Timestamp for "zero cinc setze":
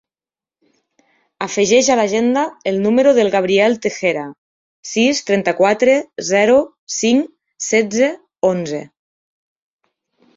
6.31-8.09